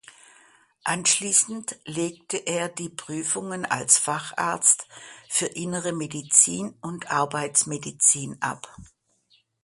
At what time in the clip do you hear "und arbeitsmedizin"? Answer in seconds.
6.81-8.35